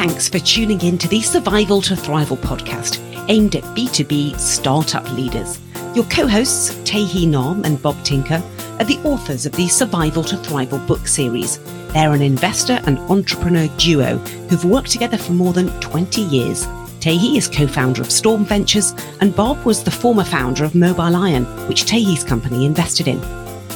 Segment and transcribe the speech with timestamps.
[0.00, 5.60] thanks for tuning in to the Survival to Thrival podcast, aimed at B2B startup leaders.
[5.94, 8.42] Your co hosts, Tae Hea Nahm and Bob Tinker,
[8.78, 11.58] are the authors of the Survival to Thrival book series.
[11.92, 14.16] They're an investor and entrepreneur duo
[14.48, 16.66] who've worked together for more than 20 years.
[17.00, 20.72] Tae Hea is co founder of Storm Ventures, and Bob was the former founder of
[20.72, 23.20] MobileIron, which Tae Hea's company invested in.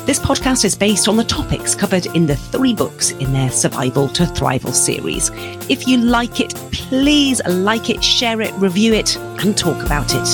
[0.07, 4.07] This podcast is based on the topics covered in the three books in their Survival
[4.09, 5.31] to Thrival series.
[5.71, 10.29] If you like it, please like it, share it, review it, and talk about it.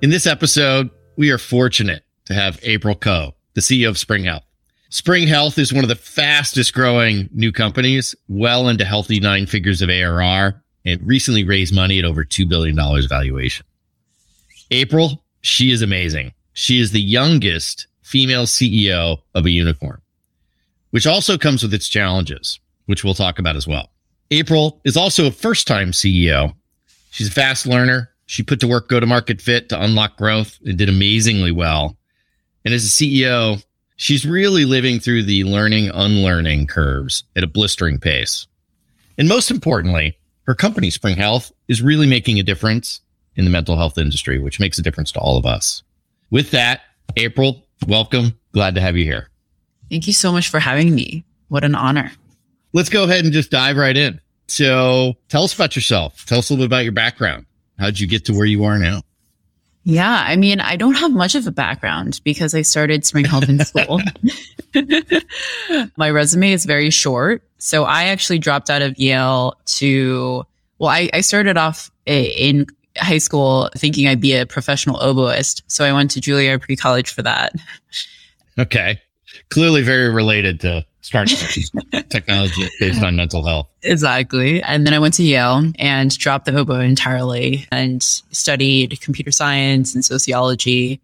[0.00, 4.44] In this episode, we are fortunate to have April Koh, the CEO of Spring Health.
[4.90, 9.82] Spring Health is one of the fastest growing new companies, well into healthy nine figures
[9.82, 10.62] of ARR.
[10.84, 12.76] and recently raised money at over $2 billion
[13.08, 13.66] valuation.
[14.70, 16.32] April, she is amazing.
[16.54, 20.00] She is the youngest female CEO of a unicorn,
[20.90, 23.90] which also comes with its challenges, which we'll talk about as well.
[24.30, 26.54] April is also a first time CEO.
[27.10, 28.10] She's a fast learner.
[28.26, 31.96] She put to work go to market fit to unlock growth and did amazingly well.
[32.64, 33.62] And as a CEO,
[33.96, 38.46] she's really living through the learning unlearning curves at a blistering pace.
[39.18, 43.00] And most importantly, her company, Spring Health, is really making a difference
[43.36, 45.82] in the mental health industry, which makes a difference to all of us.
[46.34, 46.80] With that,
[47.16, 48.36] April, welcome.
[48.50, 49.28] Glad to have you here.
[49.88, 51.24] Thank you so much for having me.
[51.46, 52.10] What an honor.
[52.72, 54.20] Let's go ahead and just dive right in.
[54.48, 56.26] So tell us about yourself.
[56.26, 57.46] Tell us a little bit about your background.
[57.78, 59.02] How'd you get to where you are now?
[59.84, 63.48] Yeah, I mean, I don't have much of a background because I started Spring Health
[63.48, 64.00] in school.
[65.96, 67.44] My resume is very short.
[67.58, 70.42] So I actually dropped out of Yale to,
[70.80, 72.66] well, I, I started off in
[72.98, 75.62] high school thinking I'd be a professional oboist.
[75.66, 77.52] So I went to Juilliard Pre College for that.
[78.56, 79.00] Okay.
[79.50, 81.36] Clearly very related to starting
[82.08, 83.68] technology based on mental health.
[83.82, 84.62] Exactly.
[84.62, 89.94] And then I went to Yale and dropped the oboe entirely and studied computer science
[89.94, 91.00] and sociology.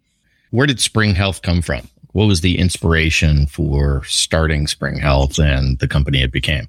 [0.51, 1.87] Where did Spring Health come from?
[2.13, 6.67] What was the inspiration for starting Spring Health and the company it became?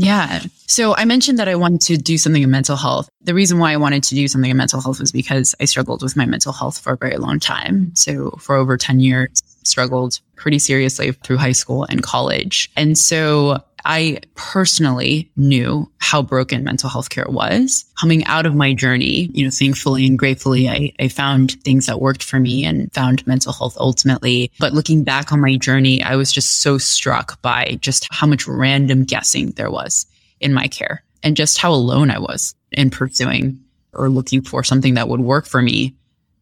[0.00, 0.40] Yeah.
[0.66, 3.08] So I mentioned that I wanted to do something in mental health.
[3.22, 6.02] The reason why I wanted to do something in mental health was because I struggled
[6.02, 7.74] with my mental health for a very long time.
[7.74, 7.94] Mm-hmm.
[7.94, 12.70] So for over 10 years, struggled pretty seriously through high school and college.
[12.76, 17.84] And so I personally knew how broken mental health care was.
[18.00, 22.00] Coming out of my journey, you know, thankfully and gratefully, I, I found things that
[22.00, 24.50] worked for me and found mental health ultimately.
[24.58, 28.46] But looking back on my journey, I was just so struck by just how much
[28.46, 30.06] random guessing there was
[30.40, 33.60] in my care and just how alone I was in pursuing
[33.92, 35.94] or looking for something that would work for me.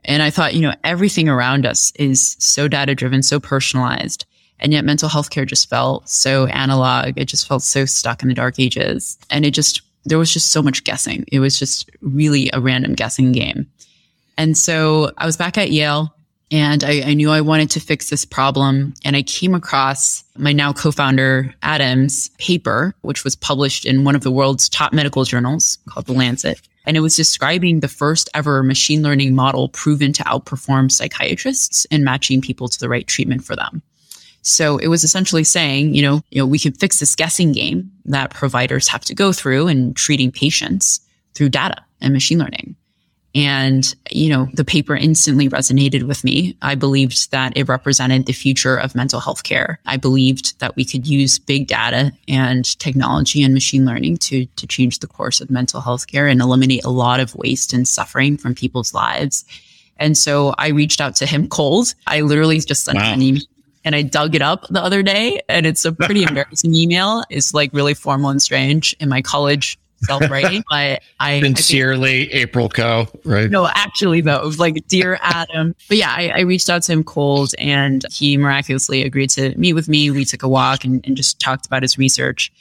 [0.05, 4.25] And I thought, you know, everything around us is so data driven, so personalized.
[4.61, 7.15] And yet mental health care just felt so analog.
[7.17, 9.19] It just felt so stuck in the dark ages.
[9.31, 11.25] And it just, there was just so much guessing.
[11.31, 13.67] It was just really a random guessing game.
[14.37, 16.15] And so I was back at Yale
[16.51, 18.95] and I, I, knew I wanted to fix this problem.
[19.05, 24.23] And I came across my now co-founder Adam's paper, which was published in one of
[24.23, 26.61] the world's top medical journals called The Lancet.
[26.87, 32.03] And it was describing the first ever machine learning model proven to outperform psychiatrists in
[32.03, 33.83] matching people to the right treatment for them.
[34.49, 37.93] So it was essentially saying, you know, you know, we can fix this guessing game
[38.07, 41.01] that providers have to go through in treating patients
[41.35, 42.75] through data and machine learning.
[43.35, 46.57] And, you know, the paper instantly resonated with me.
[46.63, 49.81] I believed that it represented the future of mental health care.
[49.85, 54.67] I believed that we could use big data and technology and machine learning to, to
[54.67, 58.39] change the course of mental health care and eliminate a lot of waste and suffering
[58.39, 59.45] from people's lives.
[59.99, 61.95] And so I reached out to him cold.
[62.07, 63.13] I literally just sent wow.
[63.13, 63.43] an email
[63.85, 67.25] and I dug it up the other day and it's a pretty embarrassing email.
[67.31, 72.31] It's like really formal and strange in my college self writing, but I sincerely I
[72.31, 73.09] think, April Koh.
[73.25, 73.51] right?
[73.51, 75.75] No, actually though, it was like dear Adam.
[75.89, 79.73] But yeah, I, I, reached out to him cold and he miraculously agreed to meet
[79.73, 80.11] with me.
[80.11, 82.53] We took a walk and, and just talked about his research.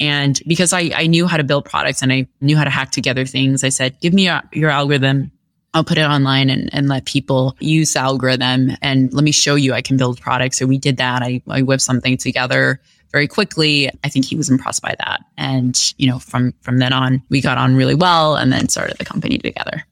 [0.00, 2.90] And because I, I knew how to build products and I knew how to hack
[2.90, 5.30] together things, I said, give me your, your algorithm.
[5.74, 9.54] I'll put it online and, and let people use the algorithm and let me show
[9.54, 10.58] you I can build products.
[10.58, 11.22] So we did that.
[11.22, 12.80] I, I whipped something together
[13.10, 13.90] very quickly.
[14.04, 15.20] I think he was impressed by that.
[15.38, 18.98] And, you know, from from then on, we got on really well and then started
[18.98, 19.84] the company together.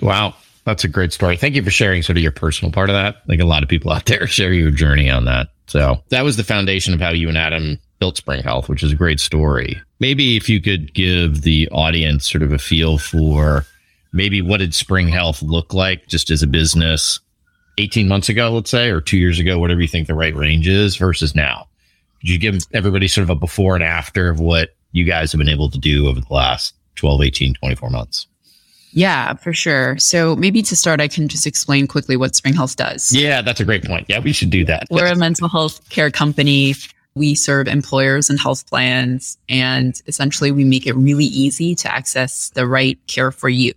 [0.00, 0.34] Wow.
[0.64, 1.36] That's a great story.
[1.36, 3.16] Thank you for sharing sort of your personal part of that.
[3.28, 5.48] Like a lot of people out there share your journey on that.
[5.66, 8.92] So that was the foundation of how you and Adam built Spring Health, which is
[8.92, 9.80] a great story.
[10.00, 13.64] Maybe if you could give the audience sort of a feel for
[14.14, 17.20] maybe what did Spring Health look like just as a business
[17.78, 20.68] 18 months ago, let's say, or two years ago, whatever you think the right range
[20.68, 21.66] is versus now
[22.20, 25.40] Could you give everybody sort of a before and after of what you guys have
[25.40, 28.28] been able to do over the last 12, 18, 24 months?
[28.92, 29.98] Yeah, for sure.
[29.98, 33.12] So maybe to start, I can just explain quickly what Spring Health does.
[33.12, 34.06] Yeah, that's a great point.
[34.08, 34.84] Yeah, we should do that.
[34.88, 36.76] We're a mental health care company.
[37.16, 42.50] We serve employers and health plans, and essentially we make it really easy to access
[42.50, 43.72] the right care for you.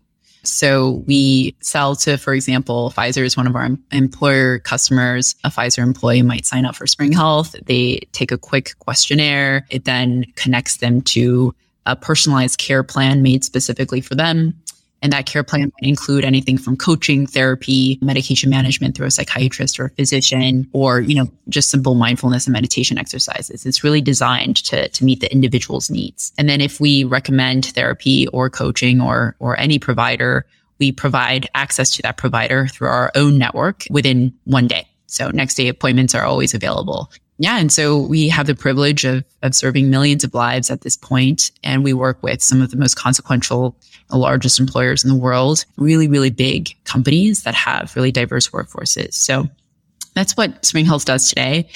[0.47, 5.35] So we sell to, for example, Pfizer is one of our employer customers.
[5.44, 7.55] A Pfizer employee might sign up for Spring Health.
[7.65, 9.65] They take a quick questionnaire.
[9.69, 11.53] It then connects them to
[11.85, 14.53] a personalized care plan made specifically for them.
[15.01, 19.79] And that care plan might include anything from coaching, therapy, medication management through a psychiatrist
[19.79, 23.65] or a physician, or, you know, just simple mindfulness and meditation exercises.
[23.65, 26.33] It's really designed to, to meet the individual's needs.
[26.38, 30.45] And then if we recommend therapy or coaching or, or any provider,
[30.79, 34.88] we provide access to that provider through our own network within one day.
[35.07, 39.23] So next day appointments are always available yeah, and so we have the privilege of
[39.43, 42.77] of serving millions of lives at this point, and we work with some of the
[42.77, 43.75] most consequential,
[44.09, 49.13] the largest employers in the world, really, really big companies that have really diverse workforces.
[49.13, 49.47] So
[50.15, 51.69] that's what Spring Health does today.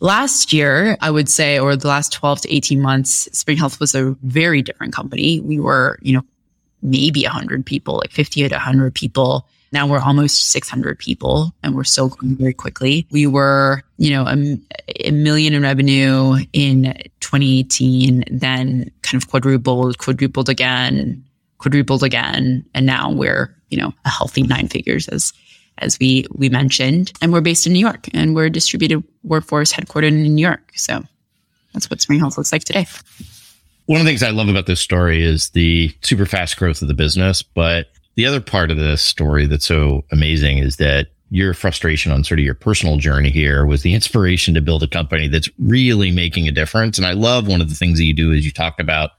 [0.00, 3.94] Last year, I would say, or the last 12 to 18 months, Spring Health was
[3.94, 5.40] a very different company.
[5.40, 6.22] We were, you know,
[6.82, 11.84] maybe 100 people, like 50 to 100 people now we're almost 600 people and we're
[11.84, 13.06] still growing very quickly.
[13.10, 14.58] We were, you know, a,
[15.06, 21.24] a million in revenue in 2018, then kind of quadrupled, quadrupled again,
[21.58, 22.64] quadrupled again.
[22.74, 25.32] And now we're, you know, a healthy nine figures as,
[25.78, 27.12] as we, we mentioned.
[27.22, 30.72] And we're based in New York and we're a distributed workforce headquartered in New York.
[30.74, 31.02] So
[31.72, 32.86] that's what Spring Health looks like today.
[33.86, 36.88] One of the things I love about this story is the super fast growth of
[36.88, 41.54] the business, but the other part of this story that's so amazing is that your
[41.54, 45.28] frustration on sort of your personal journey here was the inspiration to build a company
[45.28, 46.98] that's really making a difference.
[46.98, 49.10] And I love one of the things that you do is you talk about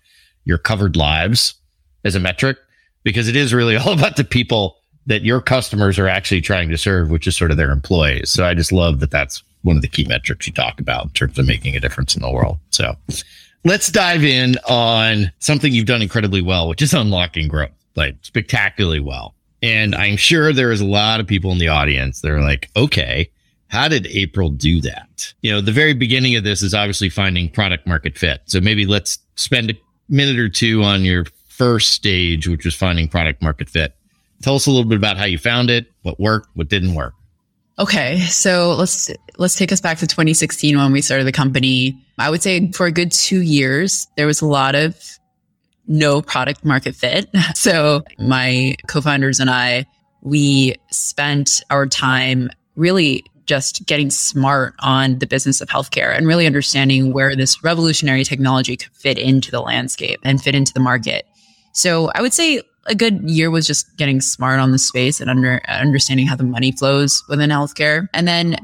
[0.43, 1.55] your covered lives
[2.03, 2.57] as a metric
[3.03, 4.77] because it is really all about the people
[5.07, 8.29] that your customers are actually trying to serve, which is sort of their employees.
[8.29, 11.09] So I just love that that's one of the key metrics you talk about in
[11.11, 12.59] terms of making a difference in the world.
[12.71, 12.95] So
[13.63, 18.99] let's dive in on something you've done incredibly well, which is unlocking growth like spectacularly
[18.99, 19.35] well.
[19.61, 22.69] And I'm sure there is a lot of people in the audience that are like,
[22.75, 23.29] okay,
[23.67, 25.33] how did April do that?
[25.41, 28.41] You know, the very beginning of this is obviously finding product market fit.
[28.45, 29.75] So maybe let's spend a
[30.09, 33.95] minute or two on your first stage, which was finding product market fit.
[34.41, 37.13] Tell us a little bit about how you found it, what worked, what didn't work.
[37.79, 41.97] Okay, so let's let's take us back to 2016 when we started the company.
[42.17, 44.99] I would say for a good 2 years there was a lot of
[45.87, 47.29] no product market fit.
[47.55, 49.85] So my co-founders and I,
[50.21, 56.45] we spent our time really just getting smart on the business of healthcare and really
[56.45, 61.25] understanding where this revolutionary technology could fit into the landscape and fit into the market.
[61.73, 65.29] So I would say a good year was just getting smart on the space and
[65.29, 68.07] under understanding how the money flows within healthcare.
[68.13, 68.55] And then,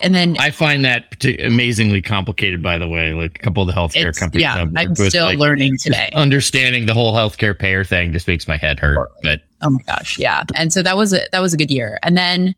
[0.00, 2.62] and then I find that amazingly complicated.
[2.62, 4.42] By the way, like a couple of the healthcare companies.
[4.42, 6.10] Yeah, I'm still like, learning today.
[6.14, 9.08] Understanding the whole healthcare payer thing just makes my head hurt.
[9.22, 10.42] But oh my gosh, yeah.
[10.54, 11.98] And so that was a that was a good year.
[12.02, 12.54] And then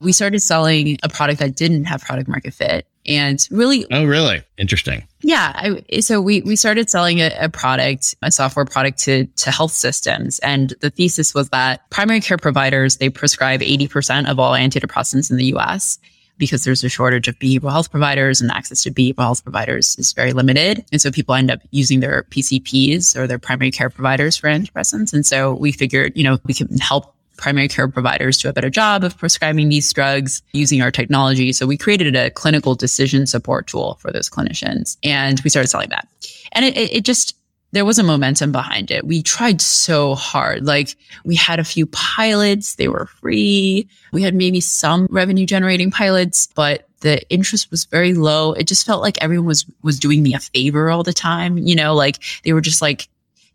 [0.00, 4.42] we started selling a product that didn't have product market fit and really oh really
[4.58, 9.26] interesting yeah I, so we we started selling a, a, product a software product to
[9.26, 14.38] to health systems and the thesis was that primary care providers they prescribe 80% of
[14.38, 15.98] all antidepressants in the us
[16.38, 20.12] because there's a shortage of behavioral health providers and access to behavioral health providers is
[20.12, 20.84] very limited.
[20.92, 25.12] And so people end up using their PCPs or their primary care providers for antidepressants.
[25.12, 28.70] And so we figured, you know, we can help primary care providers do a better
[28.70, 31.52] job of prescribing these drugs using our technology.
[31.52, 35.90] So we created a clinical decision support tool for those clinicians and we started selling
[35.90, 36.08] that.
[36.52, 37.36] And it, it just,
[37.72, 39.04] there was a momentum behind it.
[39.04, 40.64] We tried so hard.
[40.64, 43.88] Like we had a few pilots, they were free.
[44.12, 48.52] We had maybe some revenue generating pilots, but the interest was very low.
[48.52, 51.74] It just felt like everyone was was doing me a favor all the time, you
[51.74, 53.08] know, like they were just like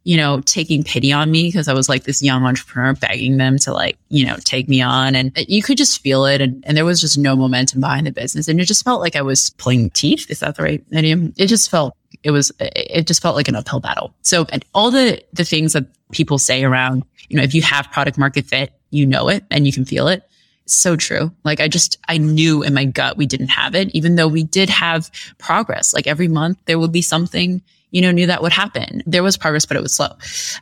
[0.04, 3.58] you know, taking pity on me because I was like this young entrepreneur begging them
[3.60, 5.16] to like, you know, take me on.
[5.16, 6.42] And uh, you could just feel it.
[6.42, 8.48] And, and there was just no momentum behind the business.
[8.48, 10.30] And it just felt like I was pulling teeth.
[10.30, 11.34] Is that the right idiom?
[11.38, 14.14] It just felt, it was, it just felt like an uphill battle.
[14.22, 17.92] So and all the, the things that people say around, you know, if you have
[17.92, 20.24] product market fit, you know it and you can feel it
[20.70, 21.32] it's so true.
[21.44, 24.44] Like I just, I knew in my gut we didn't have it, even though we
[24.44, 25.96] did have progress.
[25.96, 29.02] Like every month there would be something you know, knew that would happen.
[29.06, 30.10] There was progress, but it was slow.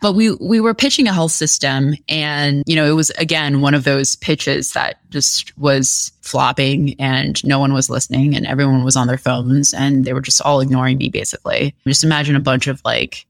[0.02, 3.74] But we we were pitching a health system and, you know, it was again one
[3.74, 8.96] of those pitches that just was flopping and no one was listening and everyone was
[8.96, 11.74] on their phones and they were just all ignoring me basically.
[11.86, 13.26] Just imagine a bunch of like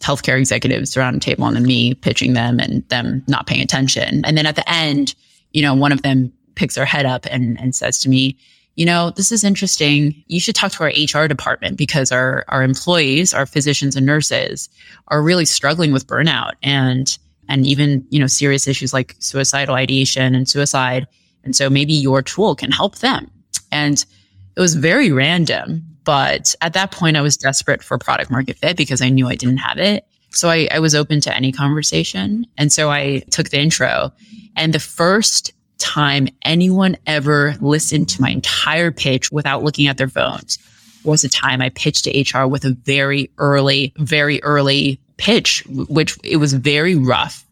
[0.00, 4.24] healthcare executives around a table and then me pitching them and them not paying attention.
[4.24, 5.14] And then at the end,
[5.52, 8.36] you know, one of them picks their head up and, and says to me,
[8.78, 10.14] you know, this is interesting.
[10.28, 14.68] You should talk to our HR department because our, our employees, our physicians and nurses
[15.08, 17.18] are really struggling with burnout and,
[17.48, 21.08] and even, you know, serious issues like suicidal ideation and suicide.
[21.42, 23.28] And so maybe your tool can help them.
[23.72, 24.06] And
[24.54, 28.76] it was very random, but at that point I was desperate for product market fit
[28.76, 30.06] because I knew I didn't have it.
[30.30, 32.46] So I, I was open to any conversation.
[32.56, 34.12] And so I took the intro
[34.54, 40.08] and the first time anyone ever listened to my entire pitch without looking at their
[40.08, 40.58] phones
[41.04, 46.18] was a time I pitched to HR with a very early, very early pitch, which
[46.22, 47.44] it was very rough.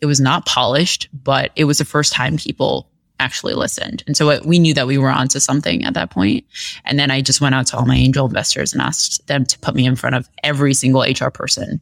[0.00, 2.88] It was not polished, but it was the first time people
[3.20, 4.02] actually listened.
[4.06, 6.44] And so we knew that we were onto something at that point.
[6.84, 9.58] And then I just went out to all my angel investors and asked them to
[9.60, 11.80] put me in front of every single HR person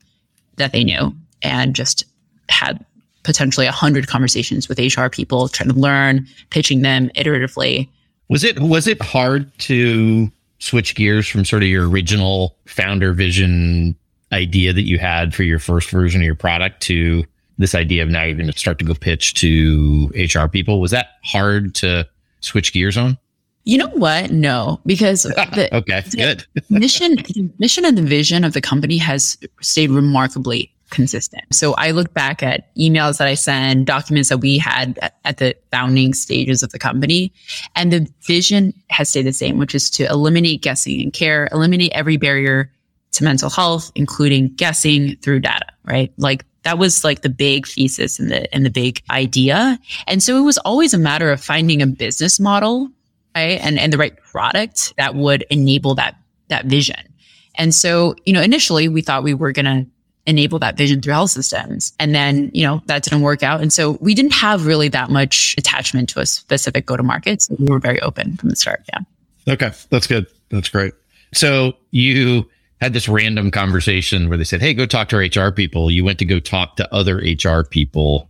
[0.57, 2.05] that they knew and just
[2.49, 2.85] had
[3.23, 7.89] potentially 100 conversations with HR people, trying to learn, pitching them iteratively.
[8.29, 13.97] Was it was it hard to switch gears from sort of your original founder vision
[14.33, 17.25] idea that you had for your first version of your product to
[17.59, 20.81] this idea of now you're going to start to go pitch to HR people?
[20.81, 22.09] Was that hard to
[22.41, 23.19] switch gears on?
[23.65, 24.31] You know what?
[24.31, 25.23] No, because
[25.55, 26.45] the, okay, good.
[26.71, 27.17] mission,
[27.59, 31.43] mission, and the vision of the company has stayed remarkably consistent.
[31.53, 35.57] So I look back at emails that I send, documents that we had at, the
[35.73, 37.33] founding stages of the company,
[37.75, 41.91] and the vision has stayed the same, which is to eliminate guessing and care, eliminate
[41.93, 42.71] every barrier
[43.13, 46.13] to mental health, including guessing through data, right?
[46.19, 49.79] Like that was like the big thesis and the and the big idea.
[50.07, 52.89] And so it was always a matter of finding a business model,
[53.35, 53.59] right?
[53.61, 56.17] And and the right product that would enable that
[56.49, 57.09] that vision.
[57.57, 59.87] And so, you know, initially we thought we were going to
[60.27, 61.93] enable that vision through health systems.
[61.99, 63.61] And then, you know, that didn't work out.
[63.61, 67.43] And so we didn't have really that much attachment to a specific go to market.
[67.43, 68.85] So we were very open from the start.
[68.93, 69.53] Yeah.
[69.55, 69.73] Okay.
[69.91, 70.27] That's good.
[70.51, 70.93] That's great.
[71.35, 72.49] So you
[72.81, 75.91] had this random conversation where they said, Hey, go talk to our HR people.
[75.91, 78.29] You went to go talk to other HR people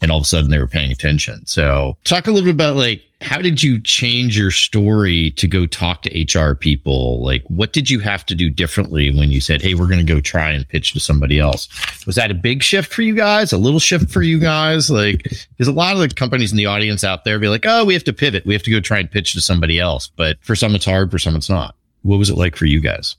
[0.00, 1.44] and all of a sudden they were paying attention.
[1.46, 5.66] So talk a little bit about like how did you change your story to go
[5.66, 7.22] talk to HR people?
[7.22, 10.12] Like what did you have to do differently when you said, Hey, we're going to
[10.12, 11.68] go try and pitch to somebody else?
[12.06, 13.52] Was that a big shift for you guys?
[13.52, 14.90] A little shift for you guys?
[14.90, 17.84] Like there's a lot of the companies in the audience out there be like, Oh,
[17.84, 18.46] we have to pivot.
[18.46, 20.08] We have to go try and pitch to somebody else.
[20.08, 21.74] But for some it's hard, for some it's not.
[22.02, 23.16] What was it like for you guys?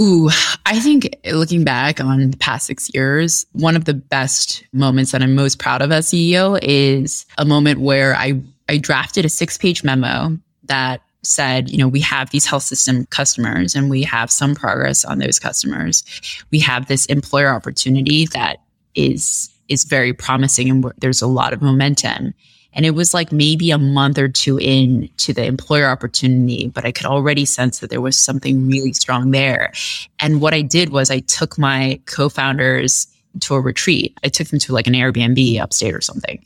[0.00, 0.30] Ooh,
[0.64, 5.22] I think looking back on the past six years, one of the best moments that
[5.22, 9.58] I'm most proud of as CEO is a moment where I, I drafted a six
[9.58, 14.30] page memo that said, you know, we have these health system customers and we have
[14.30, 16.04] some progress on those customers.
[16.50, 18.58] We have this employer opportunity that
[18.94, 22.34] is is very promising and there's a lot of momentum.
[22.74, 26.84] And it was like maybe a month or two in to the employer opportunity, but
[26.84, 29.72] I could already sense that there was something really strong there.
[30.20, 33.06] And what I did was I took my co-founders
[33.40, 34.18] to a retreat.
[34.24, 36.42] I took them to like an Airbnb upstate or something.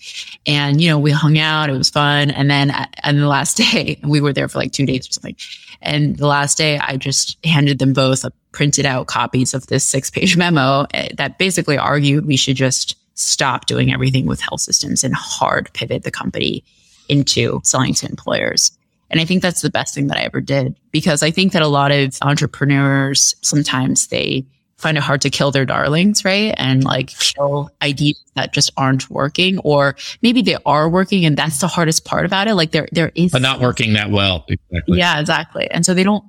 [0.47, 1.69] And, you know, we hung out.
[1.69, 2.31] It was fun.
[2.31, 2.71] And then,
[3.03, 5.37] and the last day, we were there for like two days or something.
[5.83, 9.85] And the last day, I just handed them both a printed out copies of this
[9.85, 14.61] six page memo eh, that basically argued we should just stop doing everything with health
[14.61, 16.63] systems and hard pivot the company
[17.09, 18.71] into selling to employers.
[19.11, 21.63] And I think that's the best thing that I ever did because I think that
[21.63, 24.47] a lot of entrepreneurs sometimes they
[24.79, 26.55] find it hard to kill their darlings, right?
[26.59, 31.61] And like kill ideas that just aren't working, or maybe they are working, and that's
[31.61, 32.55] the hardest part about it.
[32.55, 34.45] Like there, there is, but not working that well.
[34.49, 34.99] Exactly.
[34.99, 35.71] Yeah, exactly.
[35.71, 36.25] And so they don't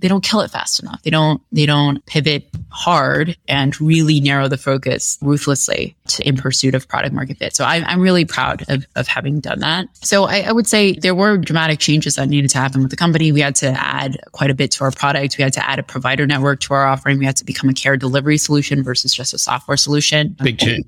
[0.00, 1.02] they don't kill it fast enough.
[1.02, 6.74] They don't they don't pivot hard and really narrow the focus ruthlessly to, in pursuit
[6.74, 7.54] of product market fit.
[7.54, 9.86] So I, I'm really proud of, of having done that.
[10.04, 12.96] So I, I would say there were dramatic changes that needed to happen with the
[12.96, 13.32] company.
[13.32, 15.38] We had to add quite a bit to our product.
[15.38, 17.18] We had to add a provider network to our offering.
[17.18, 20.36] We had to become a care delivery solution versus just a software solution.
[20.42, 20.86] Big change.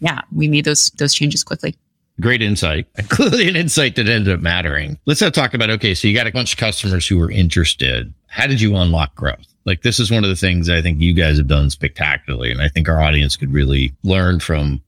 [0.00, 1.76] Yeah, we made those those changes quickly.
[2.20, 2.86] Great insight.
[3.08, 4.98] Clearly an insight that ended up mattering.
[5.06, 8.12] Let's now talk about okay, so you got a bunch of customers who were interested.
[8.26, 9.46] How did you unlock growth?
[9.64, 12.50] Like this is one of the things I think you guys have done spectacularly.
[12.50, 14.80] And I think our audience could really learn from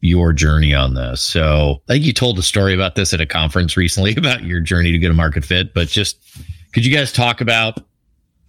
[0.00, 1.20] your journey on this.
[1.20, 4.60] So I think you told a story about this at a conference recently about your
[4.60, 6.18] journey to get a market fit, but just
[6.72, 7.80] could you guys talk about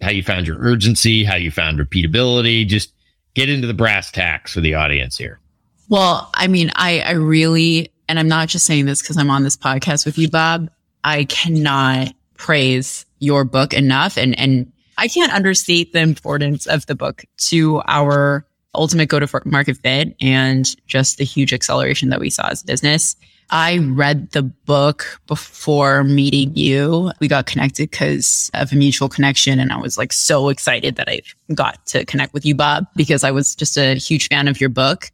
[0.00, 2.66] how you found your urgency, how you found repeatability.
[2.66, 2.92] Just
[3.34, 5.40] get into the brass tacks for the audience here.
[5.88, 9.44] Well, I mean, I, I really, and I'm not just saying this because I'm on
[9.44, 10.70] this podcast with you, Bob.
[11.04, 14.16] I cannot praise your book enough.
[14.16, 19.40] And, and I can't understate the importance of the book to our ultimate go to
[19.44, 23.16] market fit and just the huge acceleration that we saw as a business.
[23.50, 27.12] I read the book before meeting you.
[27.18, 29.58] We got connected because of a mutual connection.
[29.58, 31.22] And I was like so excited that I
[31.54, 34.70] got to connect with you, Bob, because I was just a huge fan of your
[34.70, 35.10] book.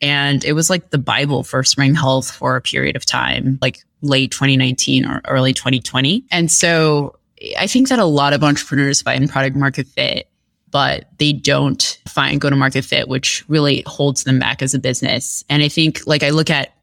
[0.00, 3.84] And it was like the Bible for spring health for a period of time, like
[4.02, 6.24] late 2019 or early 2020.
[6.30, 7.16] And so
[7.58, 10.28] I think that a lot of entrepreneurs find product market fit,
[10.70, 14.78] but they don't find go to market fit, which really holds them back as a
[14.78, 15.44] business.
[15.48, 16.74] And I think like I look at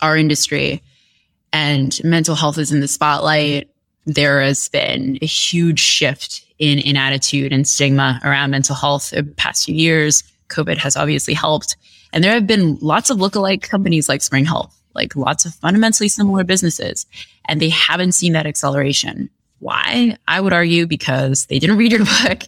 [0.00, 0.82] our industry
[1.52, 3.68] and mental health is in the spotlight.
[4.04, 9.26] There has been a huge shift in, in attitude and stigma around mental health in
[9.26, 10.24] the past few years.
[10.48, 11.76] COVID has obviously helped.
[12.12, 16.08] And there have been lots of lookalike companies like Spring Health, like lots of fundamentally
[16.08, 17.06] similar businesses,
[17.46, 19.30] and they haven't seen that acceleration.
[19.60, 20.18] Why?
[20.26, 22.42] I would argue because they didn't read your book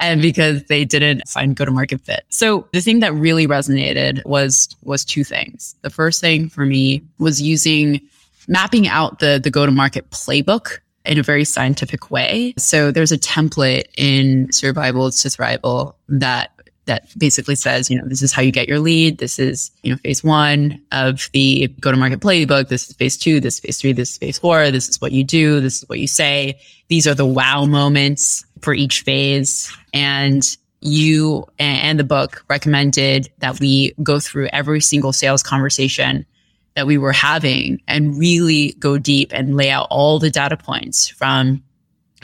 [0.00, 2.24] and because they didn't find go to market fit.
[2.30, 5.76] So the thing that really resonated was was two things.
[5.82, 8.00] The first thing for me was using
[8.48, 12.54] mapping out the the go to market playbook in a very scientific way.
[12.58, 16.50] So there's a template in Survival to Thrival that
[16.88, 19.18] that basically says, you know, this is how you get your lead.
[19.18, 22.68] This is, you know, phase one of the go to market playbook.
[22.68, 23.38] This is phase two.
[23.38, 23.92] This is phase three.
[23.92, 24.70] This is phase four.
[24.70, 25.60] This is what you do.
[25.60, 26.58] This is what you say.
[26.88, 29.72] These are the wow moments for each phase.
[29.94, 30.44] And
[30.80, 36.26] you and the book recommended that we go through every single sales conversation
[36.74, 41.08] that we were having and really go deep and lay out all the data points
[41.08, 41.62] from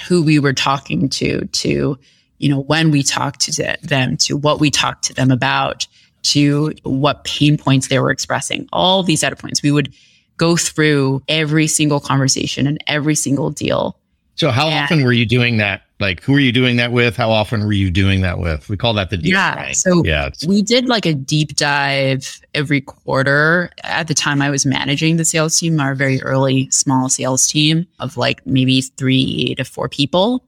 [0.06, 1.98] who we were talking to to
[2.44, 5.86] you know, when we talked to them, to what we talked to them about,
[6.24, 9.62] to what pain points they were expressing, all these data points.
[9.62, 9.94] We would
[10.36, 13.98] go through every single conversation and every single deal.
[14.34, 15.84] So, how and, often were you doing that?
[16.00, 17.16] Like, who were you doing that with?
[17.16, 18.68] How often were you doing that with?
[18.68, 19.72] We call that the deep yeah.
[19.72, 23.70] So, yeah, we did like a deep dive every quarter.
[23.84, 27.86] At the time, I was managing the sales team, our very early small sales team
[28.00, 30.44] of like maybe three to four people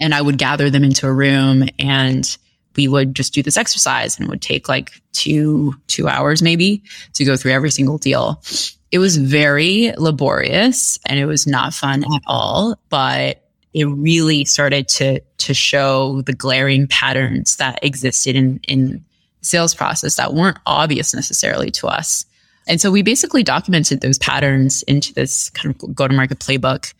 [0.00, 2.36] and I would gather them into a room and
[2.76, 6.82] we would just do this exercise and it would take like two, two hours maybe
[7.14, 8.40] to go through every single deal.
[8.92, 13.42] It was very laborious and it was not fun at all, but
[13.74, 19.04] it really started to, to show the glaring patterns that existed in, in
[19.42, 22.24] sales process that weren't obvious necessarily to us.
[22.66, 26.92] And so we basically documented those patterns into this kind of go to market playbook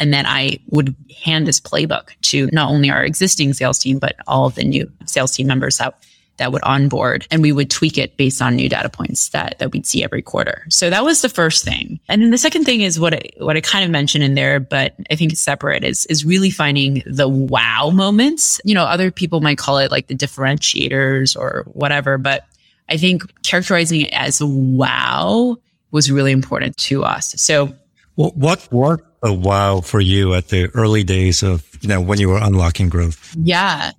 [0.00, 4.16] and then I would hand this playbook to not only our existing sales team, but
[4.26, 6.02] all of the new sales team members that,
[6.38, 7.26] that would onboard.
[7.30, 10.22] And we would tweak it based on new data points that, that we'd see every
[10.22, 10.66] quarter.
[10.68, 12.00] So that was the first thing.
[12.08, 14.58] And then the second thing is what I, what I kind of mentioned in there,
[14.58, 18.60] but I think it's separate is, is really finding the wow moments.
[18.64, 22.44] You know, other people might call it like the differentiators or whatever, but
[22.88, 25.56] I think characterizing it as wow
[25.92, 27.40] was really important to us.
[27.40, 27.74] So
[28.16, 32.28] what worked a wow for you at the early days of, you know, when you
[32.28, 33.34] were unlocking growth?
[33.42, 33.92] Yeah.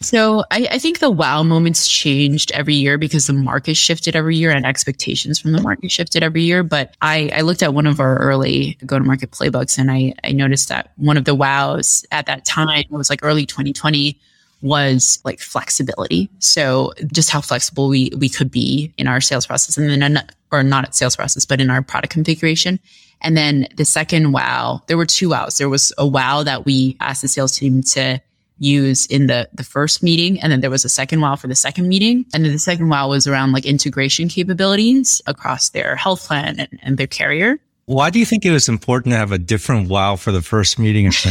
[0.00, 4.36] So I, I, think the wow moments changed every year because the market shifted every
[4.36, 6.64] year and expectations from the market shifted every year.
[6.64, 10.14] But I, I looked at one of our early go to market playbooks and I,
[10.24, 14.18] I noticed that one of the wows at that time it was like early 2020
[14.60, 16.28] was like flexibility.
[16.38, 20.62] So just how flexible we we could be in our sales process and then or
[20.62, 22.78] not sales process, but in our product configuration.
[23.22, 25.58] And then the second wow, there were two wows.
[25.58, 28.20] There was a wow that we asked the sales team to
[28.58, 31.54] use in the the first meeting and then there was a second wow for the
[31.54, 32.24] second meeting.
[32.32, 36.78] And then the second wow was around like integration capabilities across their health plan and,
[36.82, 37.58] and their carrier.
[37.86, 40.78] Why do you think it was important to have a different wow for the first
[40.78, 41.10] meeting?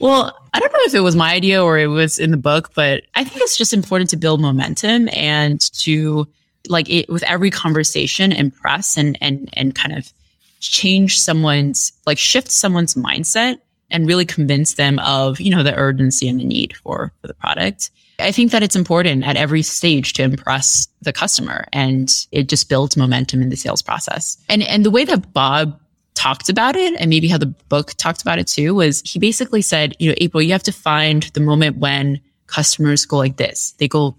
[0.00, 2.74] Well i don't know if it was my idea or it was in the book
[2.74, 6.26] but i think it's just important to build momentum and to
[6.68, 10.12] like it, with every conversation impress and and and kind of
[10.60, 13.58] change someone's like shift someone's mindset
[13.90, 17.34] and really convince them of you know the urgency and the need for for the
[17.34, 17.90] product.
[18.18, 22.68] I think that it's important at every stage to impress the customer and it just
[22.68, 24.36] builds momentum in the sales process.
[24.48, 25.78] And and the way that bob
[26.14, 29.60] talked about it and maybe how the book talked about it too was he basically
[29.60, 33.74] said you know april you have to find the moment when customers go like this.
[33.78, 34.16] They go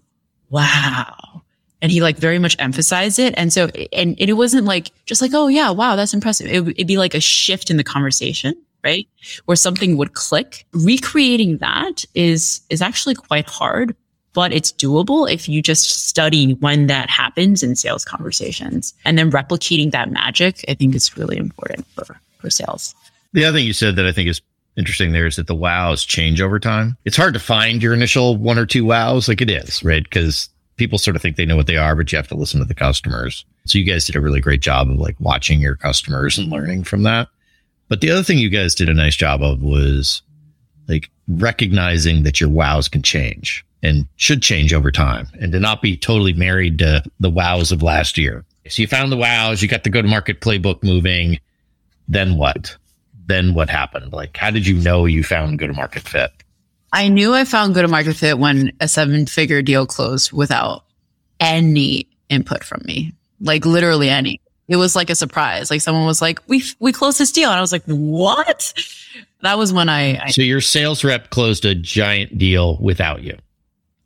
[0.49, 1.43] wow
[1.86, 3.36] and he like very much emphasized it.
[3.38, 6.48] And so, and it wasn't like just like, oh yeah, wow, that's impressive.
[6.48, 9.08] It, would be like a shift in the conversation, right?
[9.45, 10.65] Where something would click.
[10.74, 13.95] Recreating that is, is actually quite hard,
[14.34, 18.95] but it's doable if you just study when that happens in sales conversations.
[19.06, 22.95] And then replicating that magic, I think is really important for, for sales.
[23.34, 24.41] The other thing you said that I think is
[24.76, 26.98] interesting there is that the wows change over time.
[27.06, 30.04] It's hard to find your initial one or two wows like it is, right?
[30.04, 32.59] Because people sort of think they know what they are, but you have to listen
[32.59, 33.45] to the customers.
[33.65, 36.83] So you guys did a really great job of like watching your customers and learning
[36.83, 37.27] from that.
[37.88, 40.21] But the other thing you guys did a nice job of was
[40.88, 45.81] like recognizing that your wows can change and should change over time and to not
[45.81, 48.43] be totally married to the wows of last year.
[48.67, 51.39] So you found the wows, you got the go to market playbook moving.
[52.07, 52.75] Then what?
[53.27, 54.11] Then what happened?
[54.13, 56.31] Like, how did you know you found go to market fit?
[56.95, 60.86] I knew I found go to market fit when a seven figure deal closed without
[61.41, 64.39] any input from me, like literally any.
[64.69, 65.69] It was like a surprise.
[65.69, 68.73] Like someone was like, "We we closed this deal," and I was like, "What?"
[69.41, 73.38] That was when I, I so your sales rep closed a giant deal without you,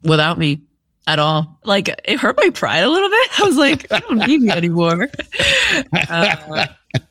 [0.02, 0.60] without me
[1.08, 1.60] at all.
[1.64, 3.30] Like it hurt my pride a little bit.
[3.40, 5.10] I was like, I don't need you anymore.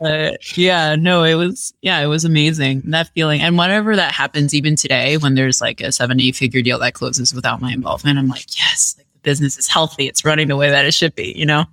[0.00, 2.82] Uh, yeah, no, it was, yeah, it was amazing.
[2.86, 3.40] That feeling.
[3.40, 6.94] And whenever that happens, even today, when there's like a seven, eight figure deal that
[6.94, 10.08] closes without my involvement, I'm like, yes, like the business is healthy.
[10.08, 11.64] It's running the way that it should be, you know?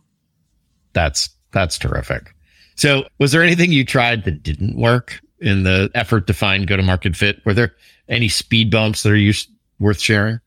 [0.93, 2.33] That's, that's terrific.
[2.75, 6.77] So was there anything you tried that didn't work in the effort to find go
[6.77, 7.43] to market fit?
[7.45, 7.73] Were there
[8.07, 9.49] any speed bumps that are used,
[9.79, 10.39] worth sharing?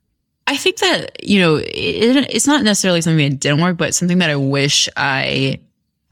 [0.49, 1.67] I think that, you know, it,
[2.31, 5.61] it's not necessarily something that didn't work, but something that I wish I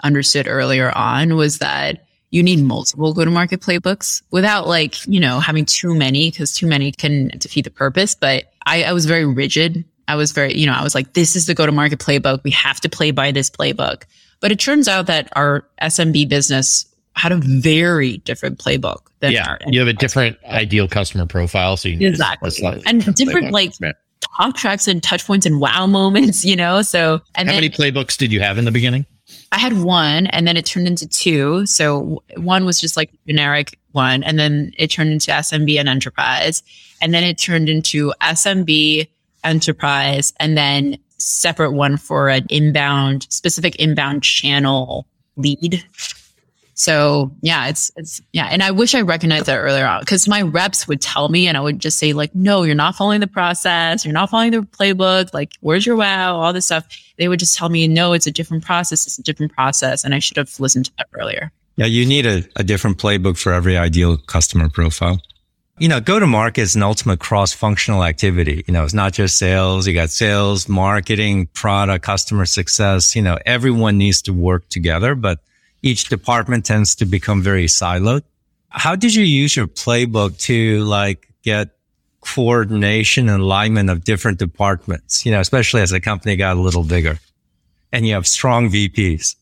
[0.04, 5.20] understood earlier on was that you need multiple go to market playbooks without like, you
[5.20, 8.14] know, having too many because too many can defeat the purpose.
[8.14, 9.86] But I, I was very rigid.
[10.06, 12.44] I was very, you know, I was like, this is the go to market playbook.
[12.44, 14.02] We have to play by this playbook.
[14.40, 19.56] But it turns out that our SMB business had a very different playbook than yeah.
[19.66, 21.78] You have a different ideal customer profile.
[21.78, 22.82] So you exactly.
[22.84, 23.72] And different like
[24.36, 26.82] talk tracks and touch points and wow moments, you know?
[26.82, 29.06] So, and how then, many playbooks did you have in the beginning?
[29.52, 31.66] I had one and then it turned into two.
[31.66, 36.62] So one was just like generic one and then it turned into SMB and enterprise.
[37.00, 39.08] And then it turned into SMB,
[39.44, 45.84] enterprise, and then separate one for an inbound, specific inbound channel lead
[46.78, 50.42] so yeah, it's it's yeah, and I wish I recognized that earlier on because my
[50.42, 53.26] reps would tell me, and I would just say like, "No, you're not following the
[53.26, 54.04] process.
[54.04, 55.32] You're not following the playbook.
[55.32, 56.36] Like, where's your wow?
[56.36, 56.86] All this stuff."
[57.16, 59.06] They would just tell me, "No, it's a different process.
[59.06, 61.50] It's a different process," and I should have listened to that earlier.
[61.76, 65.22] Yeah, you need a, a different playbook for every ideal customer profile.
[65.78, 68.64] You know, go to market is an ultimate cross functional activity.
[68.66, 69.86] You know, it's not just sales.
[69.86, 73.16] You got sales, marketing, product, customer success.
[73.16, 75.38] You know, everyone needs to work together, but
[75.86, 78.22] each department tends to become very siloed.
[78.70, 81.70] How did you use your playbook to like get
[82.20, 86.82] coordination and alignment of different departments, you know, especially as the company got a little
[86.82, 87.20] bigger
[87.92, 89.36] and you have strong VPs?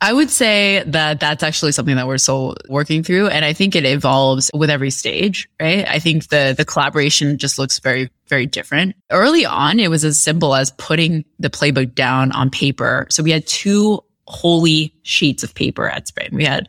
[0.00, 3.28] I would say that that's actually something that we're still working through.
[3.28, 5.86] And I think it evolves with every stage, right?
[5.88, 8.94] I think the, the collaboration just looks very, very different.
[9.10, 13.06] Early on, it was as simple as putting the playbook down on paper.
[13.10, 16.30] So we had two holy sheets of paper at Spring.
[16.32, 16.68] We had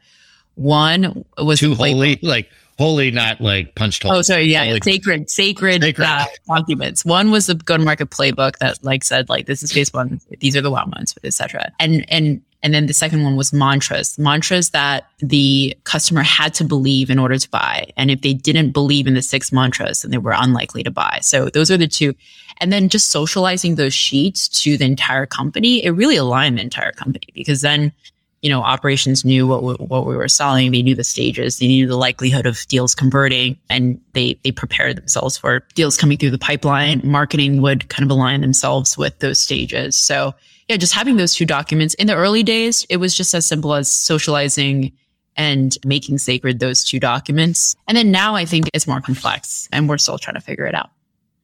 [0.56, 4.14] one was too holy, like holy, not like punched hole.
[4.14, 4.80] Oh, sorry, yeah, holy.
[4.84, 6.06] sacred, sacred, sacred.
[6.06, 7.06] Uh, documents.
[7.06, 10.62] One was the go-to-market playbook that like said like this is phase one, these are
[10.62, 11.72] the wow ones, etc.
[11.80, 16.64] And and and then the second one was mantras, mantras that the customer had to
[16.64, 17.92] believe in order to buy.
[17.98, 21.20] And if they didn't believe in the six mantras, then they were unlikely to buy.
[21.22, 22.16] So those are the two.
[22.60, 26.92] And then just socializing those sheets to the entire company, it really aligned the entire
[26.92, 27.94] company because then,
[28.42, 30.72] you know, operations knew what we, what we were selling.
[30.72, 31.60] They knew the stages.
[31.60, 36.18] They knew the likelihood of deals converting, and they they prepared themselves for deals coming
[36.18, 37.02] through the pipeline.
[37.04, 39.98] Marketing would kind of align themselves with those stages.
[39.98, 40.34] So
[40.68, 43.74] yeah, just having those two documents in the early days, it was just as simple
[43.74, 44.92] as socializing
[45.36, 47.76] and making sacred those two documents.
[47.88, 50.76] And then now I think it's more complex, and we're still trying to figure it
[50.76, 50.90] out.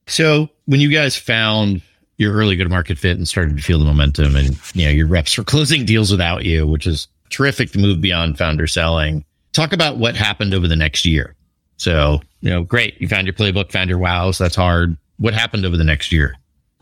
[0.07, 1.81] So when you guys found
[2.17, 4.91] your early go to market fit and started to feel the momentum and you know
[4.91, 9.23] your reps were closing deals without you, which is terrific to move beyond founder selling.
[9.53, 11.35] Talk about what happened over the next year.
[11.77, 12.99] So, you know, great.
[13.01, 14.37] You found your playbook, found your wows.
[14.37, 14.97] That's hard.
[15.17, 16.35] What happened over the next year?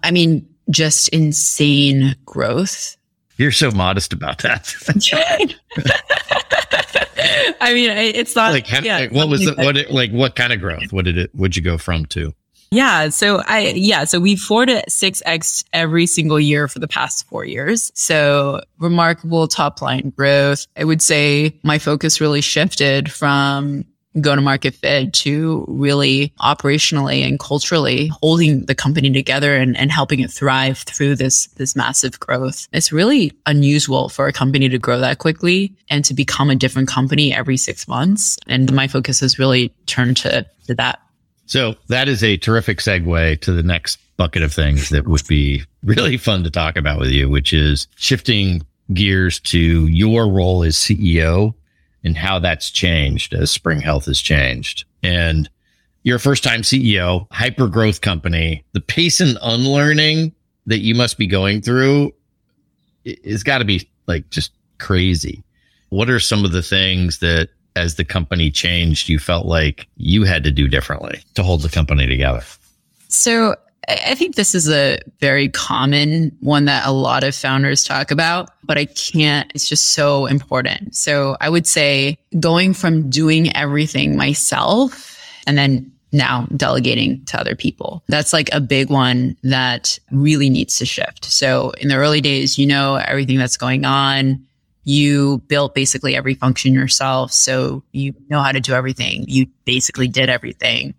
[0.04, 2.98] I mean, just insane growth.
[3.38, 4.74] You're so modest about that.
[7.62, 10.60] I mean, it's not like, yeah, like what was the, what, like, what kind of
[10.60, 10.92] growth?
[10.92, 12.34] What did it, would you go from to?
[12.72, 13.10] Yeah.
[13.10, 14.06] So I, yeah.
[14.06, 17.92] So we four to six X every single year for the past four years.
[17.96, 20.68] So remarkable top line growth.
[20.78, 23.86] I would say my focus really shifted from
[24.20, 29.92] go to market fit to really operationally and culturally holding the company together and, and
[29.92, 32.68] helping it thrive through this this massive growth.
[32.74, 36.90] It's really unusual for a company to grow that quickly and to become a different
[36.90, 38.38] company every six months.
[38.48, 41.00] And my focus has really turned to, to that.
[41.46, 45.64] So that is a terrific segue to the next bucket of things that would be
[45.84, 48.62] really fun to talk about with you, which is shifting
[48.94, 51.54] gears to your role as CEO
[52.04, 54.86] and how that's changed as Spring Health has changed.
[55.04, 55.50] And
[56.04, 58.64] you're a first time CEO, hyper growth company.
[58.74, 60.34] The pace and unlearning
[60.66, 62.14] that you must be going through
[63.04, 65.44] is got to be like just crazy.
[65.90, 70.24] What are some of the things that as the company changed, you felt like you
[70.24, 72.44] had to do differently to hold the company together?
[73.08, 73.56] So
[73.88, 78.50] I think this is a very common one that a lot of founders talk about,
[78.64, 80.96] but I can't, it's just so important.
[80.96, 87.56] So I would say going from doing everything myself and then now delegating to other
[87.56, 88.04] people.
[88.08, 91.26] That's like a big one that really needs to shift.
[91.26, 94.46] So in the early days, you know everything that's going on.
[94.84, 97.32] You built basically every function yourself.
[97.32, 99.26] So you know how to do everything.
[99.28, 100.96] You basically did everything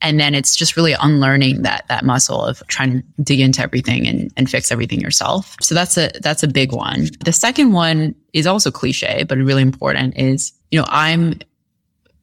[0.00, 4.06] and then it's just really unlearning that that muscle of trying to dig into everything
[4.06, 5.56] and, and fix everything yourself.
[5.60, 7.08] So that's a that's a big one.
[7.24, 11.40] The second one is also cliche but really important is you know i'm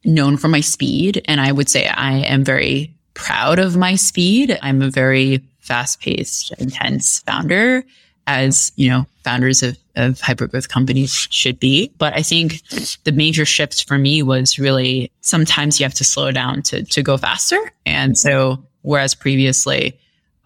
[0.04, 1.22] known for my speed.
[1.26, 4.58] And i would say i am very proud of my speed.
[4.62, 7.84] I'm a very fast-paced intense founder.
[8.28, 12.62] As you know founders of, of hypergrowth companies should be but i think
[13.04, 17.02] the major shift for me was really sometimes you have to slow down to, to
[17.02, 19.98] go faster and so whereas previously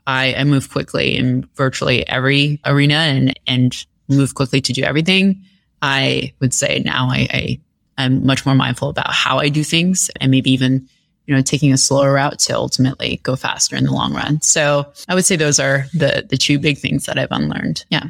[0.06, 5.42] i, I move quickly in virtually every arena and and move quickly to do everything
[5.82, 7.60] i would say now i, I
[7.98, 10.88] i'm much more mindful about how i do things and maybe even
[11.30, 14.40] you know, taking a slower route to ultimately go faster in the long run.
[14.40, 17.84] So I would say those are the the two big things that I've unlearned.
[17.88, 18.06] Yeah.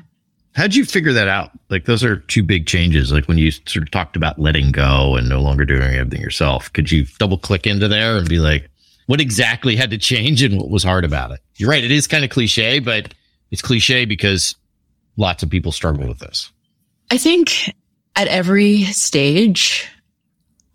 [0.57, 1.53] How'd you figure that out?
[1.69, 3.13] Like those are two big changes.
[3.13, 6.73] Like when you sort of talked about letting go and no longer doing everything yourself,
[6.73, 8.69] could you double click into there and be like,
[9.07, 11.41] what exactly had to change and what was hard about it?
[11.57, 11.83] You're right.
[11.83, 13.15] It is kind of cliche, but
[13.51, 14.55] it's cliche because
[15.17, 16.51] lots of people struggle with this.
[17.11, 17.75] I think
[18.17, 19.89] at every stage,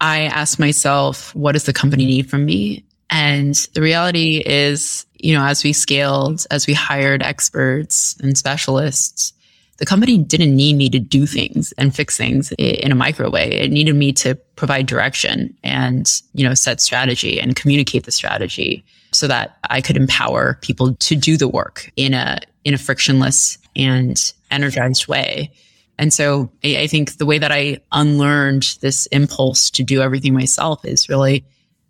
[0.01, 2.85] I ask myself, what does the company need from me?
[3.09, 9.33] And the reality is, you know, as we scaled, as we hired experts and specialists,
[9.77, 13.51] the company didn't need me to do things and fix things in a micro way.
[13.51, 18.85] It needed me to provide direction and, you know, set strategy and communicate the strategy
[19.11, 23.57] so that I could empower people to do the work in a, in a frictionless
[23.75, 25.51] and energized way.
[25.97, 30.33] And so I, I think the way that I unlearned this impulse to do everything
[30.33, 31.45] myself is really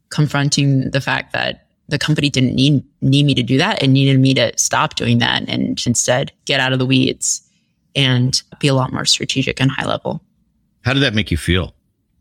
[0.09, 3.83] confronting the fact that the company didn't need need me to do that.
[3.83, 7.44] It needed me to stop doing that and instead get out of the weeds
[7.95, 10.21] and be a lot more strategic and high level.
[10.83, 11.73] How did that make you feel?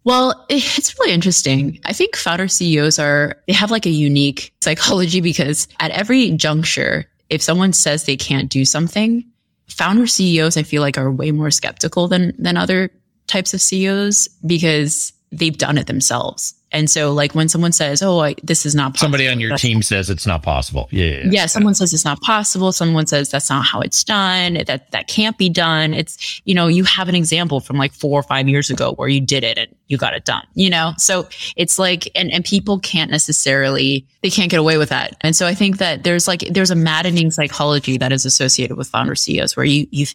[0.05, 1.81] Well, it's really interesting.
[1.85, 7.07] I think founder CEOs are, they have like a unique psychology because at every juncture,
[7.31, 9.25] if someone says they can't do something,
[9.69, 12.91] founder CEOs, I feel like are way more skeptical than, than other
[13.27, 16.55] types of CEOs because they've done it themselves.
[16.75, 19.57] And so, like when someone says, "Oh, I, this is not possible," somebody on your
[19.57, 20.89] team says it's not possible.
[20.91, 21.31] Yeah, yeah, yeah.
[21.31, 22.73] yeah someone says it's not possible.
[22.73, 24.55] Someone says that's not how it's done.
[24.67, 25.95] That that can't be done.
[25.95, 29.09] It's you know you have an example from like four or five years ago where
[29.09, 30.45] you did it and you got it done.
[30.55, 34.89] You know, so it's like and and people can't necessarily they can't get away with
[34.89, 35.17] that.
[35.21, 38.89] And so I think that there's like there's a maddening psychology that is associated with
[38.89, 40.07] founder CEOs where you you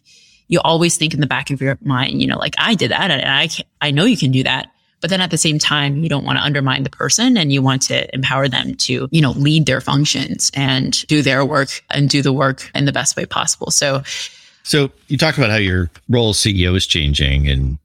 [0.48, 3.10] you always think in the back of your mind, you know, like I did that
[3.10, 3.48] and I
[3.80, 4.70] I know you can do that
[5.00, 7.62] but then at the same time, you don't want to undermine the person and you
[7.62, 12.10] want to empower them to, you know, lead their functions and do their work and
[12.10, 13.70] do the work in the best way possible.
[13.70, 14.02] So,
[14.62, 17.78] so you talked about how your role as CEO is changing and,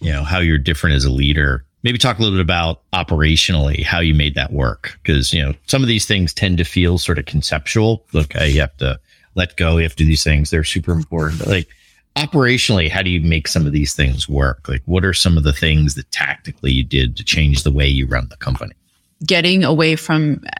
[0.00, 1.64] you know, how you're different as a leader.
[1.82, 4.98] Maybe talk a little bit about operationally how you made that work.
[5.04, 8.04] Cause, you know, some of these things tend to feel sort of conceptual.
[8.12, 8.98] Look, you have to
[9.34, 9.76] let go.
[9.76, 10.50] You have to do these things.
[10.50, 11.40] They're super important.
[11.40, 11.68] But like,
[12.16, 14.68] operationally, how do you make some of these things work?
[14.68, 17.86] Like, what are some of the things that tactically you did to change the way
[17.86, 18.74] you run the company?
[19.24, 20.50] Getting away from uh,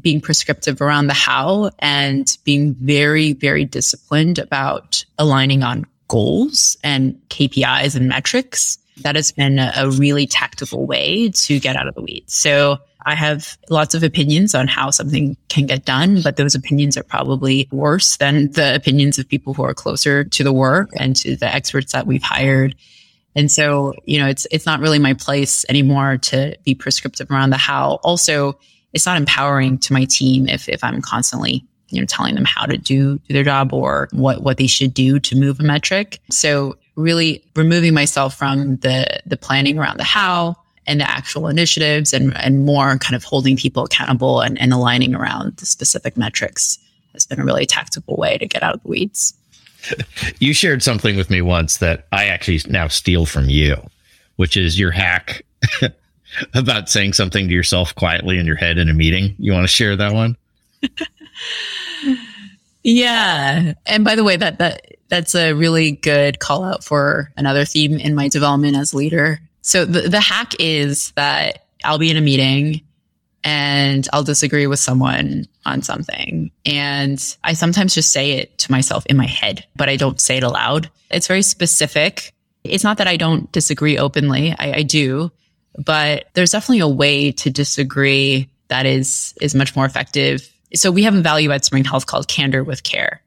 [0.00, 7.14] being prescriptive around the how and being very, very disciplined about aligning on goals and
[7.28, 8.78] KPIs and metrics.
[9.02, 12.32] That has been a, really tactical way to get out of the weeds.
[12.32, 16.96] So I have lots of opinions on how something can get done, but those opinions
[16.96, 21.14] are probably worse than the opinions of people who are closer to the work and
[21.16, 22.74] to the experts that we've hired.
[23.36, 27.50] And so, you know, it's it's not really my place anymore to be prescriptive around
[27.50, 28.00] the how.
[28.02, 28.58] Also,
[28.92, 32.66] it's not empowering to my team if if I'm constantly you know telling them how
[32.66, 36.18] to do, do their job or what what they should do to move a metric.
[36.30, 40.56] So really removing myself from the the planning around the how
[40.86, 45.14] and the actual initiatives and and more kind of holding people accountable and, and aligning
[45.14, 46.78] around the specific metrics
[47.12, 49.34] has been a really tactical way to get out of the weeds.
[50.38, 53.76] you shared something with me once that I actually now steal from you,
[54.36, 55.42] which is your hack
[56.54, 59.34] about saying something to yourself quietly in your head in a meeting.
[59.38, 60.36] You want to share that one?
[62.82, 63.72] yeah.
[63.86, 67.94] And by the way, that that that's a really good call out for another theme
[67.94, 69.40] in my development as leader.
[69.66, 72.82] So the, the hack is that I'll be in a meeting
[73.42, 76.52] and I'll disagree with someone on something.
[76.64, 80.36] And I sometimes just say it to myself in my head, but I don't say
[80.36, 80.88] it aloud.
[81.10, 82.32] It's very specific.
[82.62, 84.54] It's not that I don't disagree openly.
[84.56, 85.32] I, I do,
[85.84, 90.48] but there's definitely a way to disagree that is, is much more effective.
[90.74, 93.20] So we have a value at Spring Health called candor with care.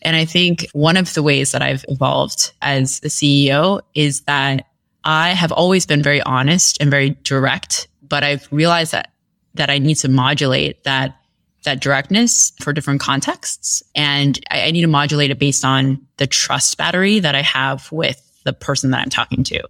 [0.00, 4.64] And I think one of the ways that I've evolved as a CEO is that
[5.06, 9.12] I have always been very honest and very direct, but I've realized that
[9.54, 11.16] that I need to modulate that
[11.64, 13.82] that directness for different contexts.
[13.94, 17.90] And I, I need to modulate it based on the trust battery that I have
[17.90, 19.62] with the person that I'm talking to.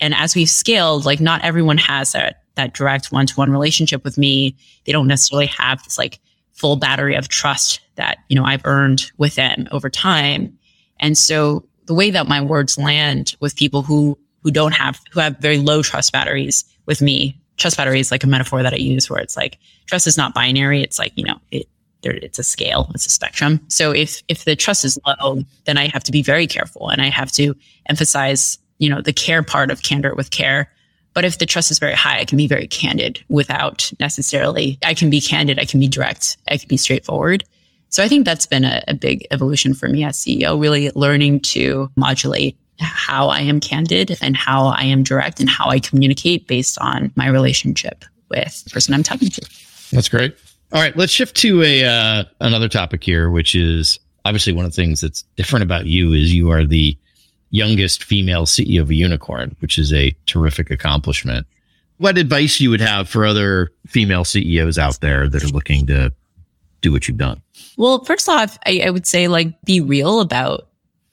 [0.00, 4.56] And as we've scaled, like not everyone has that that direct one-to-one relationship with me.
[4.84, 6.18] They don't necessarily have this like
[6.52, 10.58] full battery of trust that, you know, I've earned with them over time.
[10.98, 15.20] And so the way that my words land with people who who don't have who
[15.20, 18.76] have very low trust batteries with me trust battery is like a metaphor that I
[18.76, 20.82] use where it's like trust is not binary.
[20.82, 21.68] It's like, you know, it,
[22.02, 23.60] there, it's a scale, it's a spectrum.
[23.68, 27.02] So if, if the trust is low, then I have to be very careful and
[27.02, 27.54] I have to
[27.86, 30.72] emphasize, you know, the care part of candor with care.
[31.12, 34.94] But if the trust is very high, I can be very candid without necessarily, I
[34.94, 37.44] can be candid, I can be direct, I can be straightforward.
[37.90, 41.40] So I think that's been a, a big evolution for me as CEO, really learning
[41.40, 46.46] to modulate how I am candid and how I am direct and how I communicate
[46.46, 49.50] based on my relationship with the person I'm talking to.
[49.92, 50.36] That's great.
[50.72, 54.70] All right, let's shift to a uh, another topic here, which is obviously one of
[54.70, 56.96] the things that's different about you is you are the
[57.50, 61.46] youngest female CEO of a unicorn, which is a terrific accomplishment.
[61.98, 66.12] What advice you would have for other female CEOs out there that are looking to
[66.80, 67.42] do what you've done?
[67.76, 70.68] Well, first off, I, I would say like be real about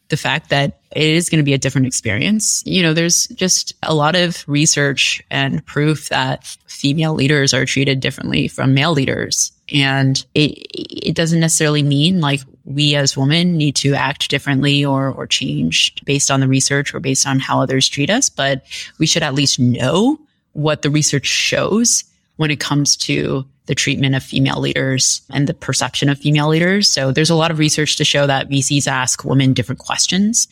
[0.09, 2.63] the fact that it is going to be a different experience.
[2.65, 7.99] You know, there's just a lot of research and proof that female leaders are treated
[7.99, 9.51] differently from male leaders.
[9.73, 15.09] And it, it doesn't necessarily mean like we as women need to act differently or,
[15.09, 18.65] or change based on the research or based on how others treat us, but
[18.97, 20.19] we should at least know
[20.53, 22.03] what the research shows
[22.37, 26.87] when it comes to the treatment of female leaders and the perception of female leaders.
[26.87, 30.47] So there's a lot of research to show that VCs ask women different questions,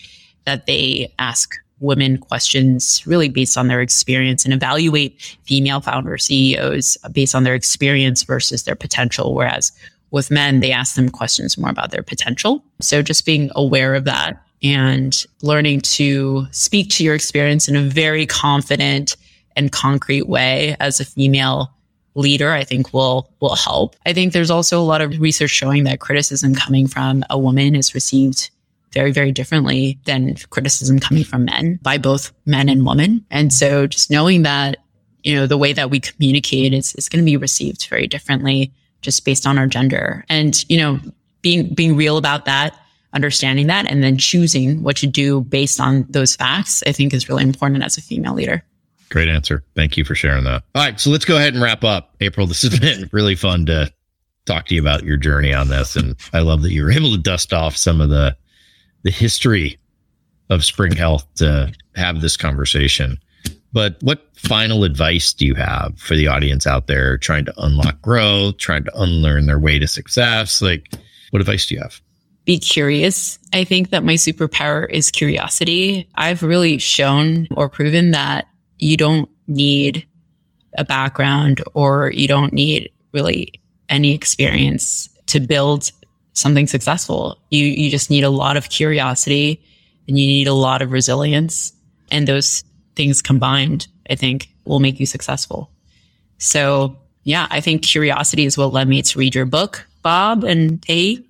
[0.46, 6.98] that they ask women questions really based on their experience and evaluate female founder CEOs
[7.12, 9.34] based on their experience versus their potential.
[9.34, 9.72] Whereas
[10.12, 12.64] with men, they ask them questions more about their potential.
[12.80, 17.82] So just being aware of that and learning to speak to your experience in a
[17.82, 19.18] very confident
[19.56, 21.72] and concrete way as a female
[22.16, 23.96] leader, I think will will help.
[24.06, 27.76] I think there's also a lot of research showing that criticism coming from a woman
[27.76, 28.50] is received
[28.94, 33.24] very, very differently than criticism coming from men by both men and women.
[33.30, 34.78] And so just knowing that,
[35.24, 38.72] you know, the way that we communicate is, is going to be received very differently
[39.02, 40.24] just based on our gender.
[40.30, 41.00] And, you know,
[41.42, 42.74] being being real about that,
[43.14, 47.30] understanding that, and then choosing what to do based on those facts, I think is
[47.30, 48.64] really important as a female leader.
[49.16, 49.64] Great answer.
[49.76, 50.64] Thank you for sharing that.
[50.76, 51.00] All right.
[51.00, 52.18] So let's go ahead and wrap up.
[52.20, 53.90] April, this has been really fun to
[54.46, 55.96] talk to you about your journey on this.
[55.96, 58.36] And I love that you were able to dust off some of the
[59.04, 59.80] the history
[60.50, 63.18] of Spring Health to have this conversation.
[63.72, 68.02] But what final advice do you have for the audience out there trying to unlock
[68.02, 70.62] growth, trying to unlearn their way to success?
[70.62, 70.94] Like,
[71.30, 72.02] what advice do you have?
[72.44, 73.40] Be curious.
[73.54, 76.10] I think that my superpower is curiosity.
[76.16, 78.48] I've really shown or proven that
[78.86, 80.06] you don't need
[80.78, 83.52] a background or you don't need really
[83.90, 85.92] any experience to build
[86.34, 87.40] something successful.
[87.50, 89.60] You you just need a lot of curiosity
[90.08, 91.74] and you need a lot of resilience
[92.12, 92.64] and those
[92.96, 95.72] things combined I think will make you successful.
[96.38, 100.80] So, yeah, I think curiosity is what led me to read your book, Bob and
[100.84, 101.24] Tae,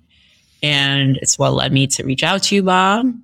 [0.62, 3.14] and it's what led me to reach out to you, Bob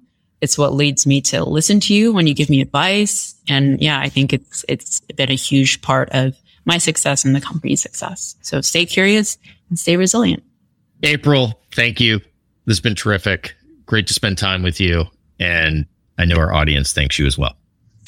[0.42, 3.36] It's what leads me to listen to you when you give me advice.
[3.48, 7.40] And yeah, I think it's, it's been a huge part of my success and the
[7.40, 8.34] company's success.
[8.42, 9.38] So stay curious
[9.68, 10.42] and stay resilient.
[11.04, 12.18] April, thank you.
[12.66, 13.54] This has been terrific.
[13.86, 15.04] Great to spend time with you.
[15.38, 15.86] And
[16.18, 17.54] I know our audience thanks you as well.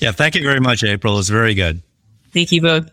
[0.00, 1.20] Yeah, thank you very much, April.
[1.20, 1.82] It's very good.
[2.32, 2.90] Thank you both.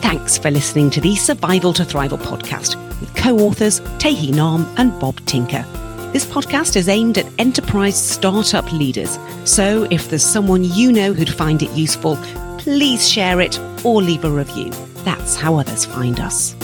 [0.00, 4.64] Thanks for listening to the Survival to Thrival podcast with co authors Tae Hea Nahm
[4.78, 5.66] and Bob Tinker.
[6.12, 9.18] This podcast is aimed at enterprise startup leaders.
[9.44, 12.16] So if there's someone you know who'd find it useful,
[12.56, 14.70] please share it or leave a review.
[15.04, 16.54] That's how others find us.